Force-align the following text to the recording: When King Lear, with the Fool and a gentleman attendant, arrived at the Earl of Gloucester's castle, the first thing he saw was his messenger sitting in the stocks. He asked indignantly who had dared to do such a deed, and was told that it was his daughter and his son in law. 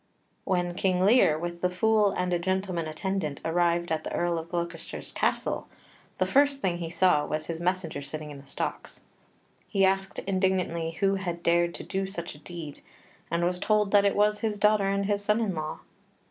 When 0.45 0.73
King 0.73 1.05
Lear, 1.05 1.37
with 1.37 1.61
the 1.61 1.69
Fool 1.69 2.09
and 2.09 2.33
a 2.33 2.39
gentleman 2.39 2.87
attendant, 2.87 3.39
arrived 3.45 3.91
at 3.91 4.03
the 4.03 4.11
Earl 4.11 4.39
of 4.39 4.49
Gloucester's 4.49 5.11
castle, 5.11 5.67
the 6.17 6.25
first 6.25 6.59
thing 6.59 6.79
he 6.79 6.89
saw 6.89 7.23
was 7.23 7.45
his 7.45 7.61
messenger 7.61 8.01
sitting 8.01 8.31
in 8.31 8.39
the 8.39 8.47
stocks. 8.47 9.01
He 9.67 9.85
asked 9.85 10.17
indignantly 10.17 10.97
who 11.01 11.17
had 11.17 11.43
dared 11.43 11.75
to 11.75 11.83
do 11.83 12.07
such 12.07 12.33
a 12.33 12.39
deed, 12.39 12.81
and 13.29 13.45
was 13.45 13.59
told 13.59 13.91
that 13.91 14.03
it 14.05 14.15
was 14.15 14.39
his 14.39 14.57
daughter 14.57 14.87
and 14.89 15.05
his 15.05 15.23
son 15.23 15.39
in 15.39 15.53
law. 15.53 15.81